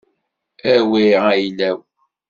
Awi 0.73 1.03
ayla-w. 1.31 1.77